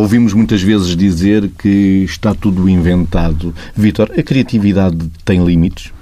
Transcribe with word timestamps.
Ouvimos 0.00 0.32
muitas 0.32 0.62
vezes 0.62 0.96
dizer 0.96 1.50
que 1.58 2.04
está 2.04 2.34
tudo 2.34 2.70
inventado. 2.70 3.54
Vítor, 3.76 4.10
a 4.16 4.22
criatividade 4.22 4.96
tem 5.26 5.44
limites? 5.44 5.92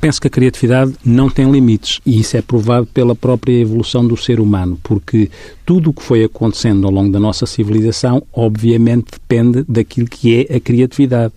Penso 0.00 0.18
que 0.18 0.28
a 0.28 0.30
criatividade 0.30 0.94
não 1.04 1.28
tem 1.28 1.50
limites 1.52 2.00
e 2.06 2.20
isso 2.20 2.38
é 2.38 2.40
provado 2.40 2.86
pela 2.86 3.14
própria 3.14 3.60
evolução 3.60 4.08
do 4.08 4.16
ser 4.16 4.40
humano, 4.40 4.80
porque 4.82 5.30
tudo 5.66 5.90
o 5.90 5.92
que 5.92 6.02
foi 6.02 6.24
acontecendo 6.24 6.86
ao 6.86 6.90
longo 6.90 7.12
da 7.12 7.20
nossa 7.20 7.44
civilização, 7.44 8.22
obviamente, 8.32 9.08
depende 9.12 9.62
daquilo 9.68 10.08
que 10.08 10.46
é 10.50 10.56
a 10.56 10.58
criatividade 10.58 11.34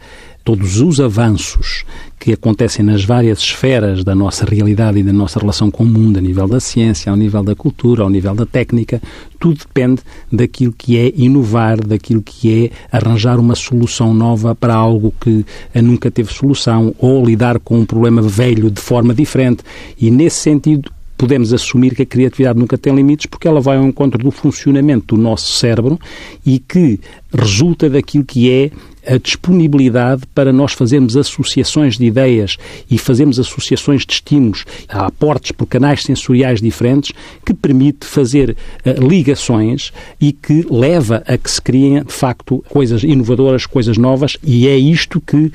todos 0.47 0.79
os 0.79 1.01
avanços 1.01 1.83
que 2.17 2.31
acontecem 2.31 2.85
nas 2.85 3.03
várias 3.03 3.39
esferas 3.39 4.01
da 4.01 4.15
nossa 4.15 4.45
realidade 4.45 4.97
e 4.97 5.03
da 5.03 5.11
nossa 5.11 5.37
relação 5.41 5.69
com 5.69 5.83
o 5.83 5.85
mundo, 5.85 6.19
a 6.19 6.21
nível 6.21 6.47
da 6.47 6.61
ciência, 6.61 7.11
ao 7.11 7.17
nível 7.17 7.43
da 7.43 7.53
cultura, 7.53 8.03
ao 8.03 8.09
nível 8.09 8.33
da 8.33 8.45
técnica, 8.45 9.01
tudo 9.37 9.57
depende 9.57 10.01
daquilo 10.31 10.71
que 10.71 10.97
é 10.97 11.11
inovar, 11.17 11.85
daquilo 11.85 12.21
que 12.21 12.63
é 12.63 12.97
arranjar 12.97 13.41
uma 13.41 13.55
solução 13.55 14.13
nova 14.13 14.55
para 14.55 14.73
algo 14.73 15.13
que 15.19 15.45
nunca 15.75 16.09
teve 16.09 16.31
solução 16.31 16.95
ou 16.97 17.25
lidar 17.25 17.59
com 17.59 17.79
um 17.79 17.85
problema 17.85 18.21
velho 18.21 18.71
de 18.71 18.79
forma 18.79 19.13
diferente. 19.13 19.63
E 19.99 20.09
nesse 20.09 20.37
sentido, 20.37 20.89
podemos 21.17 21.51
assumir 21.51 21.95
que 21.95 22.03
a 22.03 22.05
criatividade 22.05 22.59
nunca 22.59 22.77
tem 22.77 22.95
limites 22.95 23.25
porque 23.25 23.47
ela 23.47 23.59
vai 23.59 23.77
ao 23.77 23.83
encontro 23.83 24.23
do 24.23 24.29
funcionamento 24.29 25.15
do 25.15 25.21
nosso 25.21 25.51
cérebro 25.53 25.99
e 26.45 26.59
que 26.59 26.99
resulta 27.33 27.89
daquilo 27.89 28.23
que 28.25 28.51
é 28.51 28.71
a 29.07 29.17
disponibilidade 29.17 30.23
para 30.35 30.51
nós 30.51 30.73
fazermos 30.73 31.15
associações 31.15 31.97
de 31.97 32.05
ideias 32.05 32.57
e 32.91 32.97
fazermos 32.97 33.39
associações 33.39 34.05
de 34.05 34.13
estímulos 34.13 34.65
a 34.89 35.05
aportes 35.05 35.51
por 35.51 35.65
canais 35.65 36.03
sensoriais 36.03 36.61
diferentes 36.61 37.13
que 37.45 37.53
permite 37.53 38.05
fazer 38.05 38.51
uh, 38.85 39.07
ligações 39.07 39.93
e 40.19 40.33
que 40.33 40.65
leva 40.69 41.23
a 41.25 41.37
que 41.37 41.49
se 41.49 41.61
criem, 41.61 42.03
de 42.03 42.13
facto, 42.13 42.63
coisas 42.67 43.03
inovadoras, 43.03 43.65
coisas 43.65 43.97
novas 43.97 44.37
e 44.43 44.67
é 44.67 44.77
isto 44.77 45.21
que 45.21 45.37
uh, 45.37 45.51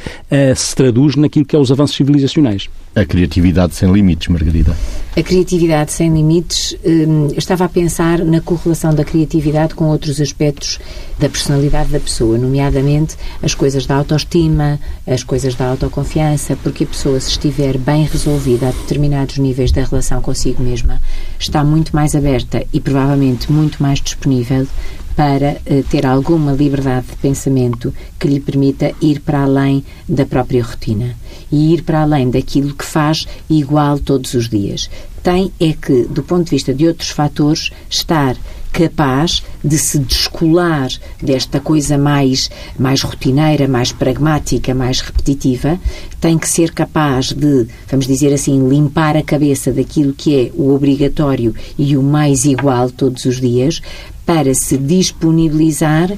se 0.57 0.75
traduz 0.75 1.15
naquilo 1.15 1.45
que 1.45 1.55
é 1.55 1.59
os 1.59 1.71
avanços 1.71 1.97
civilizacionais. 1.97 2.71
A 2.95 3.05
criatividade 3.05 3.75
sem 3.75 3.91
limites, 3.91 4.29
Margarida. 4.29 4.77
A 5.17 5.23
criatividade 5.23 5.93
sem 5.93 6.13
limites, 6.13 6.77
hum, 6.85 7.29
estava 7.37 7.65
a 7.65 7.69
pensar 7.69 8.19
na 8.19 8.41
correlação 8.41 8.95
da 8.95 9.03
criatividade 9.03 9.75
com 9.75 9.87
outros 9.87 10.21
aspectos 10.21 10.79
da 11.19 11.29
personalidade 11.29 11.62
da 11.71 12.01
pessoa, 12.01 12.39
nomeadamente 12.39 13.17
as 13.43 13.55
coisas 13.55 13.87
da 13.87 13.97
autoestima, 13.97 14.79
as 15.07 15.23
coisas 15.23 15.55
da 15.55 15.67
autoconfiança, 15.69 16.57
porque 16.63 16.85
a 16.85 16.87
pessoa, 16.87 17.21
se 17.21 17.31
estiver 17.31 17.79
bem 17.79 18.05
resolvida 18.05 18.69
a 18.69 18.73
determinados 18.73 19.39
níveis 19.39 19.73
da 19.73 19.85
relação 19.85 20.21
consigo 20.21 20.63
mesma, 20.63 21.01
está 21.39 21.65
muito 21.65 21.95
mais 21.95 22.15
aberta 22.15 22.65
e 22.73 22.81
provavelmente 22.81 23.51
muito 23.51 23.83
mais 23.83 24.01
disponível 24.01 24.67
para 25.15 25.57
uh, 25.67 25.83
ter 25.91 26.07
alguma 26.07 26.53
liberdade 26.53 27.07
de 27.09 27.17
pensamento 27.17 27.95
que 28.19 28.29
lhe 28.29 28.41
permita 28.41 28.93
ir 29.01 29.21
para 29.21 29.43
além 29.43 29.85
da 30.09 30.25
própria 30.25 30.63
rotina 30.63 31.15
e 31.51 31.75
ir 31.75 31.83
para 31.83 32.03
além 32.03 32.31
daquilo 32.31 32.75
que 32.75 32.85
faz 32.85 33.27
igual 33.49 33.99
todos 33.99 34.35
os 34.35 34.49
dias. 34.49 34.89
Tem 35.23 35.53
é 35.61 35.73
que, 35.73 36.05
do 36.05 36.23
ponto 36.23 36.45
de 36.45 36.51
vista 36.51 36.75
de 36.75 36.87
outros 36.87 37.11
fatores, 37.11 37.71
estar 37.89 38.37
capaz 38.73 39.43
de 39.63 39.77
se 39.79 39.99
descolar 39.99 40.89
desta 41.23 41.61
coisa 41.61 41.99
mais, 41.99 42.51
mais 42.79 43.03
rotineira, 43.03 43.69
mais 43.69 43.93
pragmática, 43.93 44.75
mais 44.75 45.01
repetitiva, 45.01 45.79
tem 46.21 46.39
que 46.39 46.49
ser 46.49 46.73
capaz 46.73 47.33
de, 47.33 47.67
vamos 47.89 48.07
dizer 48.07 48.33
assim, 48.33 48.67
limpar 48.69 49.17
a 49.17 49.23
cabeça 49.23 49.71
daquilo 49.71 50.15
que 50.15 50.35
é 50.35 50.51
o 50.55 50.75
obrigatório 50.75 51.55
e 51.79 51.97
o 51.97 52.03
mais 52.03 52.45
igual 52.45 52.91
todos 52.91 53.27
os 53.27 53.41
dias, 53.41 53.83
para 54.25 54.55
se 54.55 54.79
disponibilizar 54.79 56.11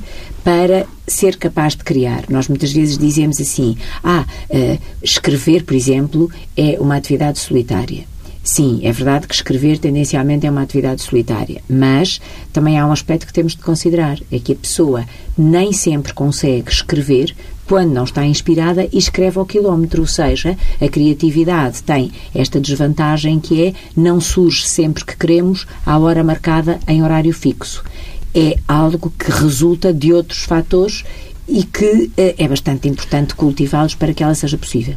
para 0.45 0.87
ser 1.07 1.37
capaz 1.37 1.75
de 1.75 1.83
criar. 1.83 2.25
Nós 2.29 2.49
muitas 2.49 2.71
vezes 2.71 2.99
dizemos 2.99 3.41
assim: 3.41 3.77
ah, 4.03 4.27
uh, 4.51 4.79
escrever, 5.03 5.65
por 5.65 5.75
exemplo, 5.75 6.31
é 6.55 6.77
uma 6.79 6.97
atividade 6.97 7.39
solitária. 7.39 8.05
Sim, 8.45 8.81
é 8.83 8.93
verdade 8.93 9.27
que 9.27 9.35
escrever 9.35 9.79
tendencialmente 9.79 10.47
é 10.47 10.51
uma 10.51 10.61
atividade 10.61 11.01
solitária, 11.01 11.63
mas 11.67 12.21
também 12.53 12.79
há 12.79 12.87
um 12.87 12.93
aspecto 12.93 13.27
que 13.27 13.33
temos 13.33 13.53
de 13.53 13.63
considerar: 13.63 14.19
é 14.31 14.39
que 14.39 14.53
a 14.53 14.57
pessoa 14.57 15.07
nem 15.37 15.73
sempre 15.73 16.13
consegue 16.13 16.71
escrever 16.71 17.35
quando 17.67 17.95
não 17.95 18.05
está 18.05 18.27
inspirada 18.27 18.87
e 18.93 18.99
escreve 18.99 19.39
ao 19.39 19.47
quilómetro, 19.47 20.03
ou 20.03 20.07
seja, 20.07 20.59
a 20.79 20.87
criatividade 20.87 21.83
tem 21.83 22.13
esta 22.35 22.61
desvantagem 22.61 23.41
que 23.41 23.63
é 23.63 23.75
não 23.97 24.21
surge 24.21 24.69
sempre 24.69 25.07
que 25.07 25.17
queremos 25.17 25.67
à 25.87 25.99
hora 25.99 26.23
marcada 26.23 26.79
em 26.87 27.03
horário 27.03 27.33
fixo. 27.33 27.83
É 28.35 28.59
algo 28.69 29.11
que 29.19 29.31
resulta 29.31 29.91
de 29.91 30.13
outros 30.13 30.43
fatores 30.43 31.03
e 31.49 31.65
que 31.65 32.11
eh, 32.19 32.35
é 32.37 32.47
bastante 32.47 32.89
importante 32.89 33.35
cultivá-los 33.35 33.95
para 33.95 34.13
que 34.13 34.23
ela 34.23 34.35
seja 34.35 34.59
possível. 34.59 34.97